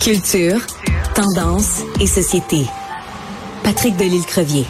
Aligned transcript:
Culture, 0.00 0.60
tendance 1.14 1.82
et 2.00 2.06
société. 2.06 2.64
Patrick 3.64 3.96
Delisle-Crevier. 3.96 4.64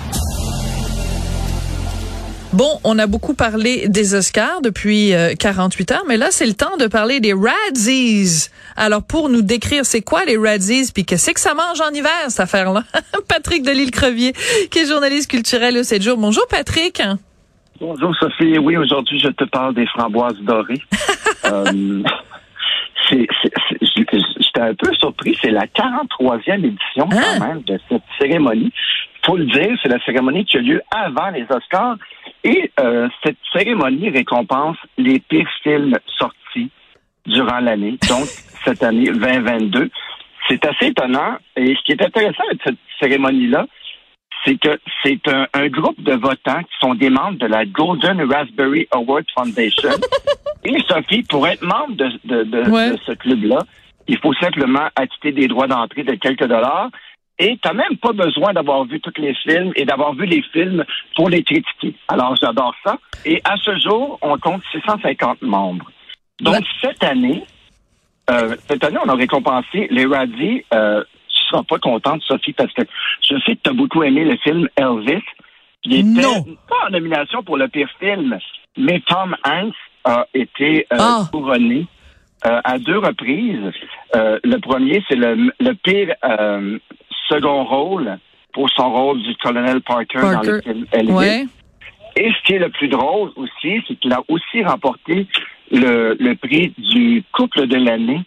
Bon, 2.52 2.80
on 2.84 2.98
a 2.98 3.06
beaucoup 3.06 3.34
parlé 3.34 3.86
des 3.88 4.14
Oscars 4.14 4.62
depuis 4.62 5.12
48 5.38 5.90
euh, 5.90 5.94
heures, 5.94 6.04
mais 6.08 6.16
là, 6.16 6.28
c'est 6.30 6.46
le 6.46 6.54
temps 6.54 6.76
de 6.78 6.86
parler 6.86 7.20
des 7.20 7.32
Radzies. 7.32 8.48
Alors, 8.76 9.02
pour 9.02 9.28
nous 9.28 9.42
décrire 9.42 9.84
c'est 9.84 10.02
quoi 10.02 10.24
les 10.24 10.36
Radzies, 10.36 10.90
puis 10.92 11.04
que 11.04 11.16
c'est 11.16 11.34
que 11.34 11.40
ça 11.40 11.54
mange 11.54 11.80
en 11.80 11.90
hiver, 11.90 12.10
cette 12.28 12.40
affaire-là, 12.40 12.82
Patrick 13.28 13.62
Delisle-Crevier, 13.62 14.32
qui 14.70 14.78
est 14.78 14.86
journaliste 14.86 15.30
culturel 15.30 15.76
au 15.76 15.82
7 15.82 16.02
jours. 16.02 16.16
Bonjour, 16.16 16.46
Patrick. 16.48 17.02
Bonjour, 17.80 18.14
Sophie. 18.16 18.58
Oui, 18.58 18.76
aujourd'hui, 18.76 19.20
je 19.20 19.28
te 19.28 19.44
parle 19.44 19.74
des 19.74 19.86
framboises 19.86 20.38
dorées. 20.40 20.82
euh, 21.44 22.02
J'étais 24.56 24.68
un 24.68 24.74
peu 24.74 24.92
surpris. 24.94 25.36
C'est 25.40 25.50
la 25.50 25.66
43e 25.66 26.64
édition, 26.64 27.08
quand 27.08 27.16
hein? 27.16 27.38
même, 27.40 27.62
de 27.62 27.78
cette 27.88 28.02
cérémonie 28.18 28.72
faut 29.26 29.36
le 29.36 29.46
dire, 29.46 29.76
c'est 29.82 29.88
la 29.88 30.02
cérémonie 30.04 30.44
qui 30.44 30.56
a 30.56 30.60
lieu 30.60 30.80
avant 30.90 31.30
les 31.30 31.44
Oscars. 31.50 31.96
Et 32.44 32.70
euh, 32.78 33.08
cette 33.24 33.36
cérémonie 33.52 34.08
récompense 34.08 34.76
les 34.96 35.18
pires 35.18 35.50
films 35.62 35.98
sortis 36.16 36.70
durant 37.26 37.58
l'année, 37.58 37.98
donc 38.08 38.24
cette 38.64 38.82
année 38.82 39.10
2022. 39.10 39.90
C'est 40.48 40.64
assez 40.64 40.86
étonnant. 40.86 41.36
Et 41.56 41.74
ce 41.74 41.82
qui 41.82 41.92
est 41.92 42.02
intéressant 42.02 42.44
avec 42.48 42.60
cette 42.64 42.78
cérémonie-là, 43.00 43.66
c'est 44.44 44.56
que 44.60 44.78
c'est 45.02 45.20
un, 45.26 45.66
groupe 45.68 46.00
de 46.00 46.12
votants 46.12 46.62
qui 46.62 46.78
sont 46.80 46.94
des 46.94 47.10
membres 47.10 47.38
de 47.38 47.46
la 47.46 47.64
Golden 47.64 48.22
Raspberry 48.30 48.86
Award 48.92 49.24
Foundation. 49.36 49.90
Et 50.64 50.78
Sophie, 50.88 51.24
pour 51.24 51.48
être 51.48 51.62
membre 51.62 51.96
de, 51.96 52.44
de 52.44 52.96
ce 53.04 53.12
club-là, 53.12 53.58
il 54.08 54.18
faut 54.18 54.34
simplement 54.34 54.88
acquitter 54.94 55.32
des 55.32 55.48
droits 55.48 55.66
d'entrée 55.66 56.04
de 56.04 56.14
quelques 56.14 56.46
dollars. 56.46 56.90
Et 57.38 57.58
tu 57.62 57.74
même 57.74 57.98
pas 58.00 58.12
besoin 58.12 58.54
d'avoir 58.54 58.84
vu 58.84 58.98
tous 59.00 59.12
les 59.20 59.34
films 59.34 59.72
et 59.76 59.84
d'avoir 59.84 60.14
vu 60.14 60.24
les 60.24 60.42
films 60.52 60.84
pour 61.14 61.28
les 61.28 61.42
critiquer. 61.42 61.94
Alors, 62.08 62.34
j'adore 62.36 62.74
ça. 62.82 62.96
Et 63.26 63.42
à 63.44 63.56
ce 63.58 63.78
jour, 63.78 64.18
on 64.22 64.38
compte 64.38 64.62
650 64.72 65.42
membres. 65.42 65.90
Donc, 66.40 66.64
cette 66.80 67.04
année, 67.04 67.44
euh, 68.30 68.56
cette 68.66 68.82
année, 68.84 68.98
on 69.04 69.08
a 69.08 69.14
récompensé 69.14 69.86
les 69.90 70.06
Radis. 70.06 70.64
Euh, 70.72 71.04
tu 71.28 71.44
seras 71.44 71.62
pas 71.62 71.78
contente, 71.78 72.22
Sophie, 72.22 72.54
parce 72.54 72.72
que 72.72 72.82
je 73.20 73.38
sais 73.40 73.56
que 73.56 73.60
tu 73.64 73.70
as 73.70 73.74
beaucoup 73.74 74.02
aimé 74.02 74.24
le 74.24 74.36
film 74.38 74.68
Elvis. 74.76 75.22
Il 75.84 75.94
était 75.94 76.26
non. 76.26 76.42
pas 76.68 76.86
en 76.88 76.90
nomination 76.90 77.42
pour 77.42 77.58
le 77.58 77.68
pire 77.68 77.88
film, 78.00 78.38
mais 78.78 79.00
Tom 79.06 79.36
Hanks 79.44 79.74
a 80.04 80.26
été 80.32 80.86
euh, 80.92 80.96
ah. 80.98 81.28
couronné 81.30 81.86
euh, 82.44 82.60
à 82.64 82.78
deux 82.78 82.98
reprises. 82.98 83.72
Euh, 84.14 84.38
le 84.44 84.58
premier, 84.58 85.02
c'est 85.08 85.16
le, 85.16 85.52
le 85.58 85.72
pire 85.74 86.14
second 87.28 87.64
rôle 87.64 88.18
pour 88.52 88.70
son 88.70 88.90
rôle 88.90 89.22
du 89.22 89.34
colonel 89.36 89.80
Parker, 89.82 90.20
dans 90.20 90.42
le 90.42 90.60
film 90.60 90.86
Elvis. 90.92 91.48
Et 92.16 92.32
ce 92.32 92.42
qui 92.44 92.54
est 92.54 92.58
le 92.58 92.70
plus 92.70 92.88
drôle 92.88 93.30
aussi, 93.36 93.82
c'est 93.86 93.96
qu'il 93.96 94.12
a 94.12 94.22
aussi 94.28 94.64
remporté 94.64 95.26
le, 95.70 96.16
le 96.18 96.34
prix 96.34 96.72
du 96.78 97.22
couple 97.32 97.66
de 97.66 97.76
l'année 97.76 98.22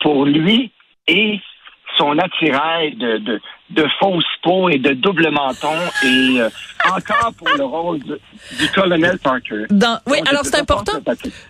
pour 0.00 0.24
lui 0.24 0.72
et 1.06 1.40
son 1.96 2.18
attirail 2.18 2.96
de, 2.96 3.18
de, 3.18 3.40
de 3.70 3.86
fausse 3.98 4.24
peau 4.42 4.68
et 4.68 4.78
de 4.78 4.92
double 4.94 5.30
menton 5.30 5.68
et 6.04 6.40
euh, 6.40 6.48
encore 6.90 7.32
pour 7.36 7.48
le 7.56 7.64
rôle 7.64 7.98
du 8.00 8.68
colonel 8.74 9.18
Parker. 9.18 9.66
Dans, 9.70 9.98
oui, 10.06 10.18
alors 10.28 10.44
c'est 10.44 10.58
important. 10.58 10.92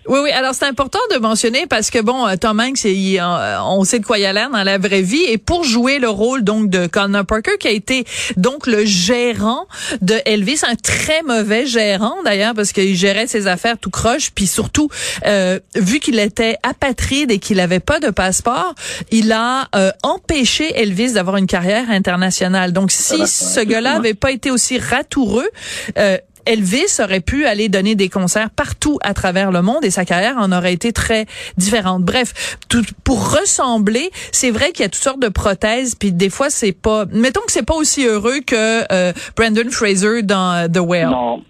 Oui, 0.07 0.19
oui, 0.25 0.31
alors 0.33 0.55
c'est 0.55 0.67
important 0.67 0.99
de 1.15 1.19
mentionner 1.19 1.67
parce 1.67 1.91
que 1.91 2.01
bon, 2.01 2.27
euh, 2.27 2.37
Tom 2.37 2.61
Hanks, 2.61 2.85
euh, 2.85 3.59
on 3.65 3.85
sait 3.85 4.01
de 4.01 4.05
quoi 4.05 4.19
il 4.19 4.27
a 4.27 4.33
l'air 4.33 4.51
dans 4.51 4.63
la 4.63 4.79
vraie 4.79 5.03
vie 5.03 5.25
et 5.29 5.39
pour 5.39 5.65
jouer 5.65 5.99
le 5.99 6.09
rôle 6.09 6.43
donc 6.43 6.69
de 6.69 6.87
colonel 6.87 7.25
Parker 7.25 7.57
qui 7.59 7.69
a 7.69 7.71
été 7.71 8.05
donc 8.37 8.67
le 8.67 8.85
gérant 8.85 9.67
de 10.03 10.17
Elvis, 10.27 10.61
un 10.69 10.77
très 10.77 11.23
mauvais 11.23 11.67
gérant 11.67 12.17
d'ailleurs 12.25 12.55
parce 12.55 12.73
qu'il 12.73 12.97
gérait 12.97 13.27
ses 13.27 13.47
affaires 13.47 13.79
tout 13.79 13.91
croche 13.91 14.31
puis 14.35 14.47
surtout 14.47 14.89
euh, 15.27 15.59
vu 15.75 16.01
qu'il 16.01 16.19
était 16.19 16.57
apatride 16.63 17.31
et 17.31 17.39
qu'il 17.39 17.61
avait 17.61 17.81
pas 17.81 18.01
de 18.01 18.11
passeport, 18.11 18.75
il 19.11 19.33
a 19.33 19.69
empêché 20.03 20.73
Elvis 20.77 21.13
d'avoir 21.15 21.37
une 21.37 21.47
carrière 21.47 21.91
internationale 21.91 22.10
donc, 22.73 22.91
si 22.91 23.27
ce 23.27 23.61
gars-là 23.61 23.97
avait 23.97 24.15
pas 24.15 24.31
été 24.31 24.51
aussi 24.51 24.79
ratoureux, 24.79 25.49
euh, 25.99 26.17
Elvis 26.47 27.01
aurait 27.01 27.21
pu 27.21 27.47
aller 27.47 27.69
donner 27.69 27.95
des 27.95 28.09
concerts 28.09 28.51
partout 28.51 28.99
à 29.03 29.15
travers 29.15 29.53
le 29.53 29.63
monde 29.63 29.85
et 29.85 29.91
sa 29.91 30.05
carrière 30.05 30.37
en 30.39 30.53
aurait 30.53 30.73
été 30.73 30.93
très 30.93 31.27
différente. 31.57 32.03
Bref, 32.03 32.59
tout, 32.69 32.83
pour 33.05 33.33
ressembler, 33.33 34.11
c'est 34.33 34.51
vrai 34.51 34.73
qu'il 34.73 34.81
y 34.81 34.87
a 34.87 34.89
toutes 34.89 35.03
sortes 35.03 35.21
de 35.21 35.29
prothèses, 35.29 35.95
puis 35.95 36.13
des 36.13 36.31
fois 36.31 36.51
c'est 36.51 36.73
pas, 36.73 37.05
mettons 37.13 37.43
que 37.43 37.53
c'est 37.53 37.67
pas 37.67 37.75
aussi 37.75 38.07
heureux 38.07 38.41
que 38.47 38.83
euh, 38.93 39.13
Brandon 39.37 39.71
Fraser 39.71 40.23
dans 40.23 40.65
euh, 40.65 40.69
The 40.69 40.79
Whale. 40.79 41.11
Non, 41.11 41.45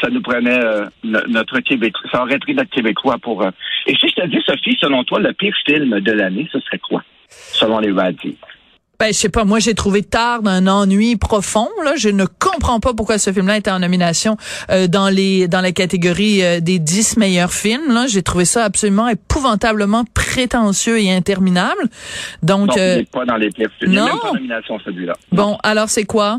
ça 0.00 0.08
nous 0.10 0.22
prenait 0.22 0.60
notre 1.04 1.60
Québec, 1.60 1.94
ça 2.10 2.22
aurait 2.22 2.38
pris 2.38 2.54
notre 2.54 2.70
Québécois 2.70 3.18
pour. 3.22 3.44
Et 3.86 3.94
si 3.94 4.08
je 4.08 4.20
te 4.20 4.26
dis, 4.26 4.42
Sophie, 4.44 4.76
selon 4.80 5.04
toi, 5.04 5.20
le 5.20 5.32
pire 5.32 5.54
film 5.64 6.00
de 6.00 6.12
l'année, 6.12 6.48
ce 6.52 6.60
serait 6.60 6.78
quoi, 6.78 7.02
selon 7.28 7.78
les 7.78 7.92
Radis? 7.92 8.36
Ben, 8.98 9.08
je 9.08 9.18
sais 9.18 9.28
pas, 9.28 9.44
moi 9.44 9.58
j'ai 9.58 9.74
trouvé 9.74 10.02
tard 10.02 10.42
d'un 10.42 10.66
ennui 10.66 11.16
profond. 11.16 11.68
Là, 11.84 11.94
je 11.96 12.08
ne 12.08 12.24
comprends 12.24 12.78
pas 12.78 12.94
pourquoi 12.94 13.18
ce 13.18 13.32
film-là 13.32 13.56
était 13.56 13.70
en 13.70 13.80
nomination 13.80 14.36
euh, 14.70 14.86
dans 14.86 15.08
les 15.08 15.48
dans 15.48 15.60
la 15.60 15.72
catégorie 15.72 16.44
euh, 16.44 16.60
des 16.60 16.78
dix 16.78 17.16
meilleurs 17.16 17.52
films. 17.52 17.92
Là, 17.92 18.06
j'ai 18.06 18.22
trouvé 18.22 18.44
ça 18.44 18.64
absolument 18.64 19.08
épouvantablement 19.08 20.04
prétentieux 20.14 21.00
et 21.00 21.12
interminable. 21.12 21.82
Donc, 22.42 22.68
non, 22.68 22.74
euh, 22.78 23.02
pas 23.10 23.24
dans 23.24 23.36
les. 23.36 23.48
Non. 23.48 23.66
Il 23.80 23.90
même 23.90 24.08
pas 24.20 24.32
nomination 24.34 24.78
celui-là. 24.84 25.14
Bon, 25.32 25.58
alors 25.64 25.88
c'est 25.88 26.04
quoi? 26.04 26.38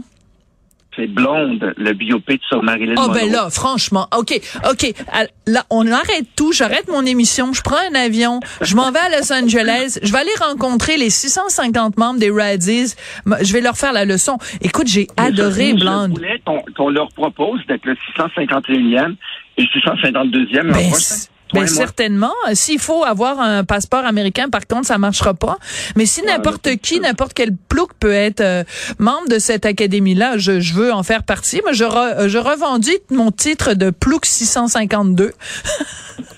C'est 0.95 1.07
Blonde, 1.07 1.73
le 1.77 1.93
biopic 1.93 2.41
sur 2.47 2.61
Marilyn 2.63 2.95
Monroe. 2.95 3.09
Oh 3.09 3.13
ben 3.13 3.31
là, 3.31 3.49
franchement, 3.49 4.07
OK, 4.17 4.39
OK. 4.69 4.93
Là, 5.47 5.63
on 5.69 5.91
arrête 5.91 6.27
tout, 6.35 6.51
j'arrête 6.51 6.87
mon 6.87 7.05
émission, 7.05 7.53
je 7.53 7.61
prends 7.61 7.77
un 7.91 7.95
avion, 7.95 8.39
je 8.61 8.75
m'en 8.75 8.91
vais 8.91 8.99
à 8.99 9.09
Los 9.09 9.33
Angeles, 9.33 9.99
je 10.01 10.11
vais 10.11 10.19
aller 10.19 10.35
rencontrer 10.39 10.97
les 10.97 11.09
650 11.09 11.97
membres 11.97 12.19
des 12.19 12.31
Radis, 12.31 12.95
je 13.41 13.53
vais 13.53 13.61
leur 13.61 13.75
faire 13.75 13.93
la 13.93 14.05
leçon. 14.05 14.37
Écoute, 14.61 14.87
j'ai 14.87 15.07
adoré 15.17 15.73
Blonde. 15.73 16.13
Je 16.15 16.21
voulais 16.21 16.41
qu'on 16.75 16.89
leur 16.89 17.09
propose 17.09 17.59
d'être 17.67 17.85
le 17.85 17.95
651e 18.17 19.15
et 19.57 19.63
652e. 19.63 20.71
Ben, 20.71 20.91
ben 21.61 21.67
certainement. 21.67 22.33
S'il 22.53 22.79
faut 22.79 23.03
avoir 23.03 23.39
un 23.39 23.63
passeport 23.63 24.05
américain, 24.05 24.49
par 24.49 24.67
contre, 24.67 24.87
ça 24.87 24.97
marchera 24.97 25.33
pas. 25.33 25.57
Mais 25.95 26.05
si 26.05 26.21
n'importe 26.23 26.75
qui, 26.77 26.99
n'importe 26.99 27.33
quel 27.33 27.55
plouc 27.55 27.91
peut 27.99 28.13
être 28.13 28.41
euh, 28.41 28.63
membre 28.99 29.29
de 29.29 29.39
cette 29.39 29.65
académie-là, 29.65 30.37
je, 30.37 30.59
je, 30.59 30.73
veux 30.73 30.91
en 30.91 31.03
faire 31.03 31.23
partie. 31.23 31.61
Moi, 31.63 31.73
je, 31.73 31.83
re, 31.83 32.27
je 32.27 32.37
revendique 32.37 33.03
mon 33.11 33.31
titre 33.31 33.73
de 33.73 33.89
plouc 33.89 34.25
652. 34.25 35.33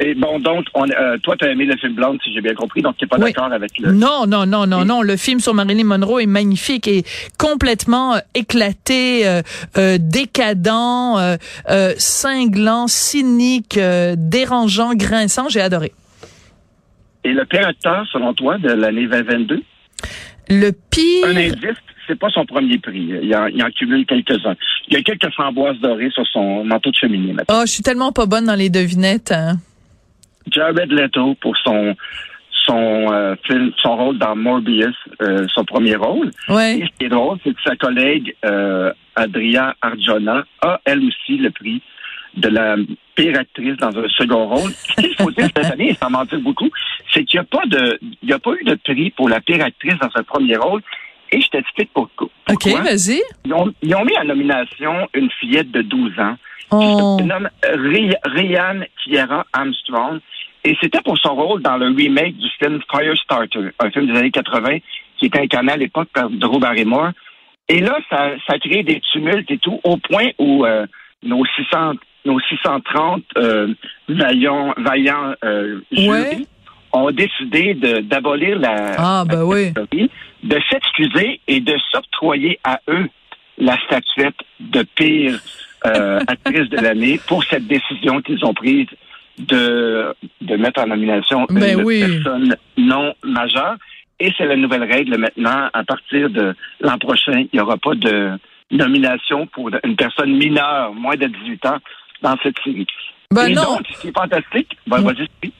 et, 0.00 0.14
bon, 0.14 0.38
donc, 0.38 0.66
on, 0.74 0.88
euh, 0.88 1.18
toi, 1.18 1.36
tu 1.36 1.44
as 1.44 1.50
aimé 1.50 1.64
le 1.64 1.76
film 1.76 1.94
Blonde, 1.94 2.18
si 2.22 2.32
j'ai 2.32 2.40
bien 2.40 2.54
compris, 2.54 2.82
donc 2.82 2.96
tu 2.96 3.04
n'es 3.04 3.08
pas 3.08 3.18
d'accord 3.18 3.52
avec 3.52 3.78
le... 3.78 3.92
Non, 3.92 4.26
non, 4.26 4.46
non, 4.46 4.66
non, 4.66 4.84
non. 4.84 5.02
Le 5.02 5.16
film 5.16 5.40
sur 5.40 5.54
Marilyn 5.54 5.84
Monroe 5.84 6.20
est 6.20 6.26
magnifique 6.26 6.88
et 6.88 7.04
complètement 7.38 8.14
euh, 8.14 8.18
éclaté, 8.34 9.26
euh, 9.26 9.98
décadent, 9.98 11.38
cinglant, 11.98 12.86
cynique, 12.86 13.78
dérangeant, 14.16 14.94
grinçant. 14.94 15.48
J'ai 15.48 15.60
adoré. 15.60 15.92
Et 17.24 17.32
le 17.32 17.44
pire 17.44 17.66
acteur, 17.66 18.06
selon 18.12 18.32
toi, 18.34 18.58
de 18.58 18.70
l'année 18.70 19.06
2022? 19.06 19.62
Le 20.48 20.70
pire... 20.90 21.26
Un 21.26 21.36
indice, 21.36 21.76
c'est 22.10 22.18
pas 22.18 22.30
son 22.30 22.44
premier 22.44 22.78
prix. 22.78 23.08
Il 23.22 23.34
en, 23.36 23.46
il 23.46 23.62
en 23.62 23.70
cumule 23.70 24.04
quelques-uns. 24.04 24.56
Il 24.88 24.94
y 24.94 24.96
a 24.96 25.02
quelques 25.02 25.30
framboises 25.32 25.78
dorées 25.78 26.10
sur 26.10 26.26
son 26.26 26.64
manteau 26.64 26.90
de 26.90 26.96
cheminée. 26.96 27.34
Oh, 27.48 27.62
je 27.62 27.70
suis 27.70 27.82
tellement 27.82 28.10
pas 28.12 28.26
bonne 28.26 28.46
dans 28.46 28.56
les 28.56 28.68
devinettes. 28.70 29.32
Hein. 29.32 29.56
Jared 30.50 30.90
Leto 30.90 31.34
pour 31.40 31.56
son 31.58 31.94
son 32.66 33.12
euh, 33.12 33.34
film, 33.46 33.72
son 33.78 33.96
rôle 33.96 34.18
dans 34.18 34.36
Morbius, 34.36 34.94
euh, 35.22 35.46
son 35.48 35.64
premier 35.64 35.96
rôle. 35.96 36.30
Ouais. 36.48 36.78
Et 36.78 36.82
ce 36.82 36.98
qui 36.98 37.04
est 37.06 37.08
drôle, 37.08 37.38
c'est 37.42 37.54
que 37.54 37.62
sa 37.64 37.76
collègue 37.76 38.34
euh, 38.44 38.92
Adria 39.16 39.74
Arjona 39.80 40.44
a 40.60 40.80
elle 40.84 41.02
aussi 41.04 41.38
le 41.38 41.50
prix 41.50 41.80
de 42.36 42.48
la 42.48 42.76
pire 43.14 43.38
actrice 43.38 43.76
dans 43.78 43.96
un 43.96 44.08
second 44.08 44.46
rôle. 44.48 44.70
Ce 44.72 45.00
qu'il 45.00 45.14
faut 45.16 45.30
dire 45.30 45.48
cette 45.56 45.72
année, 45.72 45.96
sans 46.00 46.10
mentir 46.10 46.40
beaucoup, 46.40 46.70
c'est 47.12 47.24
qu'il 47.24 47.40
n'y 47.40 47.46
a 47.46 47.58
pas 47.58 47.66
de, 47.66 47.98
il 48.02 48.26
n'y 48.28 48.32
a 48.32 48.38
pas 48.38 48.52
eu 48.52 48.64
de 48.64 48.74
prix 48.74 49.10
pour 49.10 49.28
la 49.28 49.40
pire 49.40 49.64
actrice 49.64 49.98
dans 50.00 50.10
un 50.14 50.22
premier 50.22 50.56
rôle. 50.56 50.82
Et 51.32 51.40
je 51.40 51.48
t'explique 51.48 51.90
pourquoi. 51.94 52.28
OK, 52.50 52.66
vas-y. 52.66 53.22
Ils 53.44 53.54
ont, 53.54 54.04
mis 54.04 54.18
en 54.18 54.24
nomination 54.24 55.08
une 55.14 55.30
fillette 55.38 55.70
de 55.70 55.82
12 55.82 56.18
ans 56.18 56.36
oh. 56.70 57.16
qui 57.16 57.22
se 57.22 57.28
nomme 57.28 57.48
Ryan 57.62 58.80
Kiera 59.02 59.46
Armstrong. 59.52 60.20
Et 60.64 60.76
c'était 60.80 61.00
pour 61.00 61.16
son 61.18 61.34
rôle 61.34 61.62
dans 61.62 61.76
le 61.76 61.86
remake 61.86 62.36
du 62.36 62.48
film 62.58 62.80
Firestarter, 62.90 63.70
un 63.78 63.90
film 63.90 64.06
des 64.06 64.18
années 64.18 64.30
80 64.30 64.78
qui 65.18 65.26
était 65.26 65.40
incarné 65.40 65.72
à 65.72 65.76
l'époque 65.76 66.08
par 66.12 66.28
Drew 66.28 66.58
Barrymore. 66.58 67.10
Et 67.68 67.80
là, 67.80 67.98
ça, 68.10 68.30
ça 68.46 68.54
a 68.54 68.58
créé 68.58 68.82
des 68.82 69.00
tumultes 69.12 69.50
et 69.50 69.58
tout, 69.58 69.80
au 69.84 69.96
point 69.96 70.30
où 70.38 70.64
euh, 70.66 70.86
nos 71.22 71.44
600, 71.44 71.92
nos 72.24 72.40
630 72.40 73.22
euh, 73.38 73.68
vaillants, 74.08 74.74
vaillants 74.76 75.34
euh, 75.44 75.80
jurys 75.92 76.46
ont 76.92 77.10
décidé 77.12 77.74
d'abolir 78.02 78.58
la, 78.58 78.94
ah, 78.98 79.24
ben 79.24 79.44
oui. 79.44 79.72
De 80.42 80.58
s'excuser 80.70 81.40
et 81.46 81.60
de 81.60 81.76
s'octroyer 81.92 82.58
à 82.64 82.80
eux 82.88 83.08
la 83.58 83.76
statuette 83.84 84.36
de 84.58 84.82
pire 84.82 85.38
euh, 85.86 86.20
actrice 86.26 86.68
de 86.68 86.76
l'année 86.78 87.20
pour 87.26 87.44
cette 87.44 87.66
décision 87.66 88.20
qu'ils 88.22 88.44
ont 88.44 88.54
prise 88.54 88.88
de, 89.38 90.14
de 90.40 90.56
mettre 90.56 90.82
en 90.82 90.86
nomination 90.86 91.46
ben 91.48 91.78
une 91.78 92.22
personne 92.22 92.56
non 92.76 93.14
majeure. 93.22 93.76
Et 94.18 94.32
c'est 94.36 94.44
la 94.44 94.56
nouvelle 94.56 94.84
règle 94.84 95.16
maintenant. 95.16 95.70
À 95.72 95.82
partir 95.82 96.28
de 96.28 96.54
l'an 96.80 96.98
prochain, 96.98 97.40
il 97.40 97.48
n'y 97.54 97.60
aura 97.60 97.78
pas 97.78 97.94
de 97.94 98.32
nomination 98.70 99.46
pour 99.46 99.70
une 99.82 99.96
personne 99.96 100.36
mineure, 100.36 100.92
moins 100.94 101.16
de 101.16 101.26
18 101.26 101.66
ans, 101.66 101.78
dans 102.22 102.36
cette 102.42 102.56
série. 102.62 102.86
Ben 103.32 103.48
non. 103.54 103.78
c'est 104.02 104.12
fantastique. 104.12 104.76
Ben, 104.88 105.04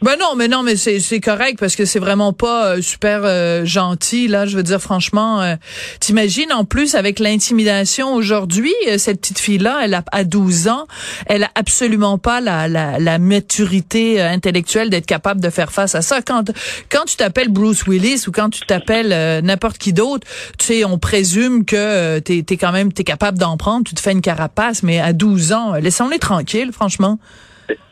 ben, 0.02 0.16
non, 0.18 0.34
mais 0.36 0.48
non, 0.48 0.64
mais 0.64 0.74
c'est 0.74 0.98
c'est 0.98 1.20
correct 1.20 1.56
parce 1.60 1.76
que 1.76 1.84
c'est 1.84 2.00
vraiment 2.00 2.32
pas 2.32 2.66
euh, 2.66 2.82
super 2.82 3.20
euh, 3.22 3.64
gentil 3.64 4.26
là. 4.26 4.44
Je 4.44 4.56
veux 4.56 4.64
dire 4.64 4.80
franchement, 4.80 5.40
euh, 5.40 5.54
t'imagines 6.00 6.52
en 6.52 6.64
plus 6.64 6.96
avec 6.96 7.20
l'intimidation 7.20 8.12
aujourd'hui, 8.12 8.72
cette 8.98 9.20
petite 9.20 9.38
fille 9.38 9.58
là, 9.58 9.82
elle 9.84 9.94
a 9.94 10.02
à 10.10 10.24
12 10.24 10.66
ans, 10.66 10.88
elle 11.26 11.44
a 11.44 11.50
absolument 11.54 12.18
pas 12.18 12.40
la 12.40 12.66
la, 12.66 12.98
la 12.98 13.18
maturité 13.20 14.20
intellectuelle 14.20 14.90
d'être 14.90 15.06
capable 15.06 15.40
de 15.40 15.48
faire 15.48 15.70
face 15.70 15.94
à 15.94 16.02
ça. 16.02 16.22
Quand 16.22 16.50
quand 16.90 17.04
tu 17.04 17.14
t'appelles 17.14 17.50
Bruce 17.50 17.86
Willis 17.86 18.24
ou 18.26 18.32
quand 18.32 18.50
tu 18.50 18.62
t'appelles 18.62 19.44
n'importe 19.44 19.78
qui 19.78 19.92
d'autre, 19.92 20.26
tu 20.58 20.66
sais, 20.66 20.84
on 20.84 20.98
présume 20.98 21.64
que 21.64 22.18
t'es 22.18 22.38
es 22.50 22.56
quand 22.56 22.72
même 22.72 22.92
t'es 22.92 23.04
capable 23.04 23.38
d'en 23.38 23.56
prendre, 23.56 23.84
tu 23.84 23.94
te 23.94 24.00
fais 24.00 24.10
une 24.10 24.22
carapace, 24.22 24.82
mais 24.82 24.98
à 24.98 25.12
12 25.12 25.52
ans, 25.52 25.74
laissons-les 25.74 26.18
tranquilles, 26.18 26.72
franchement. 26.72 27.20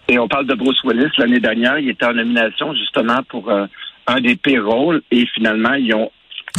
Et 0.08 0.18
on 0.18 0.26
parle 0.26 0.46
de 0.46 0.54
Bruce 0.54 0.82
Willis 0.84 1.10
l'année 1.18 1.40
dernière. 1.40 1.78
Il 1.78 1.90
était 1.90 2.06
en 2.06 2.14
nomination 2.14 2.74
justement 2.74 3.22
pour 3.28 3.50
euh, 3.50 3.66
un 4.06 4.20
des 4.20 4.36
pires 4.36 4.66
rôles 4.66 5.02
et 5.10 5.26
finalement 5.26 5.74
ils 5.74 5.94
ont 5.94 6.10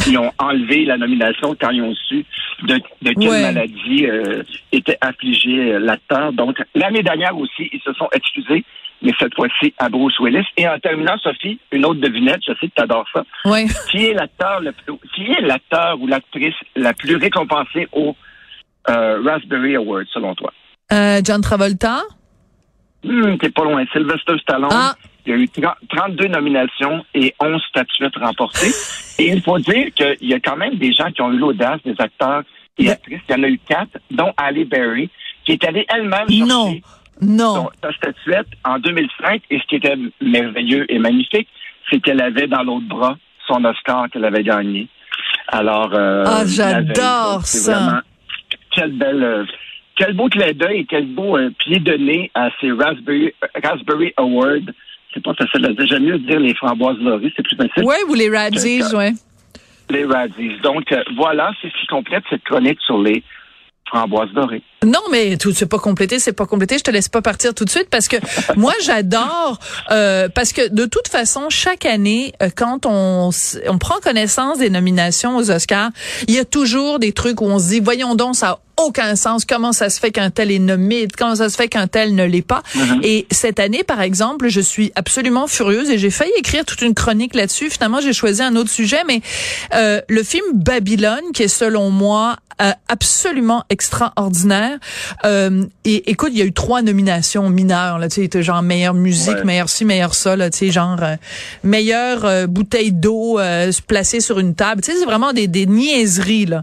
ils 0.06 0.16
ont 0.16 0.30
enlevé 0.38 0.84
la 0.84 0.96
nomination 0.96 1.56
quand 1.60 1.70
ils 1.70 1.82
ont 1.82 1.94
su 1.94 2.24
de, 2.62 2.74
de 3.02 3.12
quelle 3.12 3.42
maladie 3.42 4.06
euh, 4.06 4.44
était 4.70 4.98
affligé 5.00 5.72
euh, 5.72 5.78
l'acteur. 5.80 6.32
Donc 6.32 6.62
l'année 6.76 7.02
dernière 7.02 7.36
aussi, 7.36 7.68
ils 7.72 7.80
se 7.80 7.92
sont 7.94 8.08
excusés, 8.12 8.64
mais 9.02 9.12
cette 9.18 9.34
fois-ci 9.34 9.74
à 9.78 9.88
Bruce 9.88 10.18
Willis. 10.20 10.46
Et 10.56 10.68
en 10.68 10.78
terminant, 10.78 11.18
Sophie, 11.18 11.58
une 11.72 11.84
autre 11.86 12.00
devinette, 12.00 12.42
je 12.46 12.52
sais 12.52 12.68
que 12.68 12.74
tu 12.76 12.82
adores 12.82 13.08
ça. 13.12 13.24
Oui. 13.46 13.66
Qui 13.90 14.06
est 14.06 14.14
l'acteur 14.14 14.60
le 14.60 14.70
plus, 14.70 14.94
qui 15.12 15.22
est 15.22 15.40
l'acteur 15.40 16.00
ou 16.00 16.06
l'actrice 16.06 16.54
la 16.76 16.92
plus 16.92 17.16
récompensée 17.16 17.88
au 17.92 18.14
Raspberry 18.86 19.74
Award 19.76 20.06
selon 20.12 20.34
toi? 20.34 20.52
John 21.24 21.40
Travolta. 21.40 22.02
Hum, 23.04 23.38
t'es 23.38 23.50
pas 23.50 23.64
loin. 23.64 23.84
Sylvester 23.92 24.38
Stallone. 24.38 24.70
Ah. 24.72 24.94
Il 25.26 25.32
y 25.32 25.34
a 25.34 25.38
eu 25.38 25.48
32 25.48 26.28
nominations 26.28 27.04
et 27.14 27.34
11 27.40 27.62
statuettes 27.68 28.16
remportées. 28.16 28.70
Et 29.18 29.28
il 29.28 29.42
faut 29.42 29.58
dire 29.58 29.92
qu'il 29.94 30.28
y 30.28 30.34
a 30.34 30.40
quand 30.40 30.56
même 30.56 30.76
des 30.76 30.92
gens 30.92 31.10
qui 31.12 31.20
ont 31.20 31.30
eu 31.30 31.36
l'audace, 31.36 31.80
des 31.84 31.94
acteurs 31.98 32.42
et 32.78 32.90
actrices. 32.90 33.20
Il 33.28 33.32
y 33.32 33.38
en 33.38 33.42
a 33.42 33.48
eu 33.48 33.60
quatre, 33.68 33.98
dont 34.10 34.32
Ali 34.36 34.64
Berry, 34.64 35.10
qui 35.44 35.52
est 35.52 35.64
allée 35.64 35.84
elle-même 35.88 36.28
chercher 36.28 36.82
non. 37.20 37.68
sa 37.82 37.92
statuette 37.92 38.48
en 38.64 38.78
2005. 38.78 39.42
Et 39.50 39.58
ce 39.58 39.66
qui 39.66 39.76
était 39.76 39.96
merveilleux 40.22 40.90
et 40.90 40.98
magnifique, 40.98 41.48
c'est 41.90 42.00
qu'elle 42.00 42.22
avait 42.22 42.46
dans 42.46 42.62
l'autre 42.62 42.88
bras 42.88 43.16
son 43.46 43.64
Oscar 43.64 44.08
qu'elle 44.10 44.24
avait 44.24 44.42
gagné. 44.42 44.88
Alors, 45.48 45.90
euh, 45.92 46.24
ah, 46.26 46.42
j'adore 46.46 47.44
ça. 47.44 47.72
Vraiment, 47.72 48.00
quelle 48.70 48.92
belle, 48.92 49.22
euh, 49.22 49.44
quel 50.00 50.14
beau 50.14 50.28
clin 50.30 50.52
d'œil 50.52 50.80
et 50.80 50.84
quel 50.86 51.06
beau 51.06 51.36
euh, 51.36 51.50
pied 51.58 51.78
de 51.78 51.92
nez 51.92 52.30
à 52.34 52.48
ces 52.58 52.72
Raspberry, 52.72 53.34
Raspberry 53.62 54.14
Awards. 54.16 54.72
C'est 55.12 55.22
pas 55.22 55.34
facile 55.34 55.66
à 55.66 55.72
dire. 55.74 55.86
J'aime 55.86 56.04
mieux 56.04 56.18
dire 56.18 56.40
les 56.40 56.54
framboises 56.54 56.96
lauries, 57.00 57.32
c'est 57.36 57.42
plus 57.42 57.56
facile. 57.56 57.84
Oui, 57.84 57.96
ou 58.08 58.14
les 58.14 58.30
Radzies, 58.30 58.82
oui. 58.94 59.10
Les 59.90 60.04
Radzies. 60.04 60.56
Donc, 60.62 60.90
euh, 60.92 61.02
voilà, 61.16 61.52
c'est 61.60 61.68
ce 61.68 61.80
qui 61.80 61.86
complète 61.88 62.24
cette 62.30 62.44
chronique 62.44 62.80
sur 62.80 63.02
les 63.02 63.22
framboises 63.88 64.32
dorées. 64.32 64.62
Non, 64.84 65.00
mais 65.10 65.36
tout 65.36 65.52
c'est 65.52 65.66
pas 65.66 65.78
complété, 65.78 66.18
c'est 66.18 66.32
pas 66.32 66.46
complété. 66.46 66.78
Je 66.78 66.84
te 66.84 66.90
laisse 66.90 67.08
pas 67.08 67.20
partir 67.20 67.52
tout 67.52 67.66
de 67.66 67.70
suite 67.70 67.88
parce 67.90 68.08
que 68.08 68.16
moi 68.56 68.72
j'adore 68.82 69.58
euh, 69.90 70.28
parce 70.34 70.54
que 70.54 70.68
de 70.68 70.86
toute 70.86 71.08
façon 71.08 71.50
chaque 71.50 71.84
année 71.84 72.32
euh, 72.42 72.48
quand 72.54 72.86
on 72.86 73.30
on 73.68 73.78
prend 73.78 74.00
connaissance 74.00 74.58
des 74.58 74.70
nominations 74.70 75.36
aux 75.36 75.50
Oscars, 75.50 75.90
il 76.28 76.34
y 76.34 76.38
a 76.38 76.46
toujours 76.46 76.98
des 76.98 77.12
trucs 77.12 77.42
où 77.42 77.44
on 77.44 77.58
se 77.58 77.68
dit 77.68 77.80
voyons 77.80 78.14
donc 78.14 78.36
ça 78.36 78.50
a 78.52 78.58
aucun 78.80 79.16
sens. 79.16 79.44
Comment 79.44 79.72
ça 79.72 79.90
se 79.90 80.00
fait 80.00 80.10
qu'un 80.10 80.30
tel 80.30 80.50
est 80.50 80.58
nommé? 80.58 81.06
Comment 81.18 81.36
ça 81.36 81.50
se 81.50 81.56
fait 81.56 81.68
qu'un 81.68 81.86
tel 81.86 82.14
ne 82.14 82.24
l'est 82.24 82.40
pas? 82.40 82.62
Mm-hmm. 82.74 83.00
Et 83.02 83.26
cette 83.30 83.60
année, 83.60 83.84
par 83.84 84.00
exemple, 84.00 84.48
je 84.48 84.60
suis 84.60 84.92
absolument 84.94 85.46
furieuse 85.46 85.90
et 85.90 85.98
j'ai 85.98 86.10
failli 86.10 86.32
écrire 86.38 86.64
toute 86.64 86.80
une 86.80 86.94
chronique 86.94 87.34
là-dessus. 87.34 87.68
Finalement, 87.68 88.00
j'ai 88.00 88.14
choisi 88.14 88.42
un 88.42 88.56
autre 88.56 88.70
sujet, 88.70 89.02
mais 89.06 89.20
euh, 89.74 90.00
le 90.08 90.22
film 90.22 90.44
Babylone, 90.54 91.32
qui 91.34 91.42
est 91.42 91.48
selon 91.48 91.90
moi 91.90 92.36
euh, 92.60 92.72
absolument 92.88 93.64
extraordinaire. 93.70 94.69
Euh, 95.24 95.64
et 95.84 96.10
écoute, 96.10 96.30
il 96.32 96.38
y 96.38 96.42
a 96.42 96.44
eu 96.44 96.52
trois 96.52 96.82
nominations 96.82 97.48
mineures 97.48 97.98
là, 97.98 98.08
tu 98.08 98.28
sais, 98.30 98.42
genre 98.42 98.62
meilleure 98.62 98.94
musique, 98.94 99.44
meilleur 99.44 99.68
ci, 99.68 99.84
meilleur 99.84 100.14
ça, 100.14 100.36
là, 100.36 100.50
tu 100.50 100.58
sais, 100.58 100.70
genre 100.70 100.98
euh, 101.02 101.16
meilleure 101.62 102.24
euh, 102.24 102.46
bouteille 102.46 102.92
d'eau 102.92 103.38
euh, 103.38 103.70
placée 103.86 104.20
sur 104.20 104.38
une 104.38 104.54
table. 104.54 104.82
Tu 104.82 104.92
sais, 104.92 104.98
c'est 104.98 105.04
vraiment 105.04 105.32
des, 105.32 105.48
des 105.48 105.66
niaiseries 105.66 106.46
là. 106.46 106.62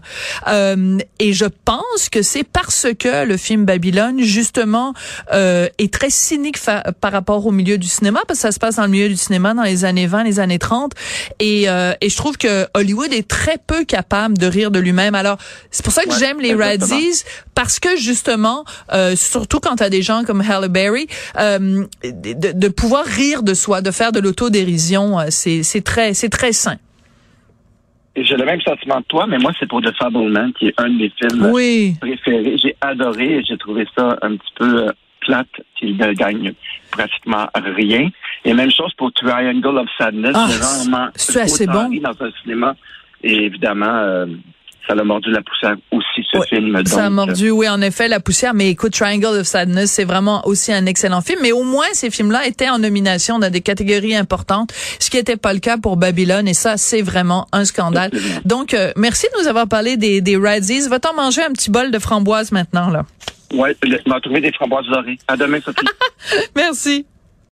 et 1.18 1.32
je 1.32 1.44
pense 1.64 2.08
que 2.10 2.22
c'est 2.22 2.44
parce 2.44 2.86
que 2.98 3.24
le 3.24 3.36
film 3.36 3.64
Babylone 3.64 4.20
justement 4.22 4.94
est 5.32 5.92
très 5.92 6.10
cynique 6.10 6.58
par 7.00 7.12
rapport 7.12 7.46
au 7.46 7.52
milieu 7.52 7.78
du 7.78 7.88
cinéma, 7.88 8.20
parce 8.26 8.38
que 8.40 8.42
ça 8.42 8.52
se 8.52 8.58
passe 8.58 8.76
dans 8.76 8.84
le 8.84 8.90
milieu 8.90 9.08
du 9.08 9.16
cinéma 9.16 9.54
dans 9.54 9.62
les 9.62 9.84
années 9.84 10.06
20, 10.06 10.24
les 10.24 10.40
années 10.40 10.58
30, 10.58 10.92
et, 11.40 11.64
et 11.64 12.08
je 12.08 12.16
trouve 12.16 12.36
que 12.36 12.66
Hollywood 12.74 13.12
est 13.12 13.26
très 13.26 13.58
peu 13.58 13.84
capable 13.84 14.38
de 14.38 14.46
rire 14.46 14.70
de 14.70 14.78
lui-même. 14.78 15.14
Alors 15.14 15.38
c'est 15.70 15.84
pour 15.84 15.92
ça 15.92 16.04
que 16.04 16.16
j'aime 16.18 16.40
les 16.40 16.54
Radzies 16.54 17.24
parce 17.54 17.80
que 17.80 17.96
justement, 17.98 18.64
euh, 18.92 19.14
surtout 19.16 19.60
quand 19.60 19.76
tu 19.76 19.82
as 19.82 19.90
des 19.90 20.02
gens 20.02 20.24
comme 20.24 20.40
Halle 20.40 20.68
Berry, 20.68 21.06
euh, 21.38 21.84
de, 22.02 22.58
de, 22.58 22.68
pouvoir 22.68 23.04
rire 23.04 23.42
de 23.42 23.54
soi, 23.54 23.80
de 23.80 23.90
faire 23.90 24.12
de 24.12 24.20
l'autodérision, 24.20 25.18
euh, 25.18 25.26
c'est 25.30 25.84
très 25.84 26.14
c'est 26.14 26.28
très 26.28 26.52
sain. 26.52 26.76
J'ai 28.16 28.36
le 28.36 28.44
même 28.44 28.60
sentiment 28.62 29.00
que 29.00 29.06
toi, 29.06 29.26
mais 29.28 29.38
moi, 29.38 29.52
c'est 29.60 29.68
pour 29.68 29.80
The 29.80 29.94
Fableman, 29.96 30.52
qui 30.54 30.68
est 30.68 30.74
un 30.76 30.88
de 30.88 30.94
mes 30.94 31.12
films 31.16 31.96
préférés. 32.00 32.56
J'ai 32.60 32.76
adoré 32.80 33.36
et 33.36 33.44
j'ai 33.44 33.56
trouvé 33.56 33.86
ça 33.96 34.18
un 34.22 34.36
petit 34.36 34.52
peu 34.56 34.86
plate 35.20 35.46
qu'il 35.78 35.96
ne 35.96 36.12
gagne 36.14 36.52
pratiquement 36.90 37.46
rien. 37.54 38.08
Et 38.44 38.54
même 38.54 38.72
chose 38.72 38.92
pour 38.94 39.12
Triangle 39.12 39.78
of 39.78 39.88
Sadness. 39.96 40.34
Ah, 40.34 41.10
c'est 41.14 41.42
assez 41.42 41.66
bon. 41.66 41.88
dans 42.02 42.26
un 42.26 42.30
cinéma. 42.42 42.74
Et 43.22 43.44
évidemment, 43.44 44.26
ça 44.88 44.94
a 44.98 45.04
mordu 45.04 45.30
la 45.30 45.42
poussière 45.42 45.76
aussi, 45.90 46.26
ce 46.32 46.40
film. 46.48 46.84
ça 46.86 47.06
a 47.06 47.10
mordu, 47.10 47.50
oui, 47.50 47.68
en 47.68 47.80
effet, 47.82 48.08
la 48.08 48.20
poussière. 48.20 48.54
Mais 48.54 48.70
écoute, 48.70 48.92
Triangle 48.92 49.38
of 49.38 49.46
Sadness, 49.46 49.92
c'est 49.92 50.04
vraiment 50.04 50.46
aussi 50.46 50.72
un 50.72 50.86
excellent 50.86 51.20
film. 51.20 51.40
Mais 51.42 51.52
au 51.52 51.62
moins, 51.62 51.86
ces 51.92 52.10
films-là 52.10 52.46
étaient 52.46 52.68
en 52.68 52.78
nomination 52.78 53.38
dans 53.38 53.50
des 53.50 53.60
catégories 53.60 54.16
importantes, 54.16 54.72
ce 54.98 55.10
qui 55.10 55.16
n'était 55.18 55.36
pas 55.36 55.52
le 55.52 55.60
cas 55.60 55.76
pour 55.76 55.96
Babylone. 55.96 56.48
Et 56.48 56.54
ça, 56.54 56.76
c'est 56.76 57.02
vraiment 57.02 57.46
un 57.52 57.64
scandale. 57.64 58.10
Donc, 58.44 58.72
euh, 58.72 58.92
merci 58.96 59.26
de 59.34 59.42
nous 59.42 59.48
avoir 59.48 59.68
parlé 59.68 59.96
des, 59.96 60.20
des 60.20 60.36
Radzies. 60.36 60.88
Va-t'en 60.88 61.14
manger 61.14 61.42
un 61.42 61.52
petit 61.52 61.70
bol 61.70 61.90
de 61.90 61.98
framboises 61.98 62.52
maintenant, 62.52 62.88
là? 62.88 63.04
Oui, 63.52 63.70
on 64.06 64.10
va 64.10 64.20
trouver 64.20 64.40
des 64.40 64.52
framboises 64.52 64.86
dorées. 64.86 65.18
À 65.26 65.36
demain, 65.36 65.58
Sophie. 65.60 65.86
merci. 66.56 67.06